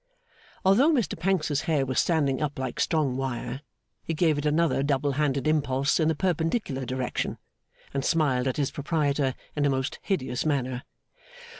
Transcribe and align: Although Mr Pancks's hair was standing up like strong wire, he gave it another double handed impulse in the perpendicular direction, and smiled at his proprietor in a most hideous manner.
Although 0.65 0.91
Mr 0.91 1.15
Pancks's 1.15 1.61
hair 1.69 1.85
was 1.85 1.99
standing 1.99 2.41
up 2.41 2.57
like 2.57 2.79
strong 2.79 3.17
wire, 3.17 3.61
he 4.03 4.15
gave 4.15 4.39
it 4.39 4.47
another 4.47 4.81
double 4.81 5.11
handed 5.11 5.45
impulse 5.47 5.99
in 5.99 6.07
the 6.07 6.15
perpendicular 6.15 6.87
direction, 6.87 7.37
and 7.93 8.03
smiled 8.03 8.47
at 8.47 8.57
his 8.57 8.71
proprietor 8.71 9.35
in 9.55 9.63
a 9.63 9.69
most 9.69 9.99
hideous 10.01 10.43
manner. 10.43 10.81